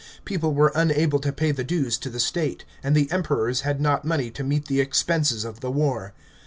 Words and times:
People 0.25 0.51
were 0.55 0.71
unable 0.73 1.19
to 1.19 1.31
pay 1.31 1.51
the 1.51 1.63
dues 1.63 1.95
to 1.99 2.09
the 2.09 2.19
state, 2.19 2.65
and 2.81 2.95
the 2.95 3.07
Emperors 3.11 3.61
had 3.61 3.79
not 3.79 4.03
money 4.03 4.31
to 4.31 4.43
meet 4.43 4.65
the 4.65 4.81
expenses 4.81 5.45
of 5.45 5.59
the 5.59 5.69
war. 5.69 6.13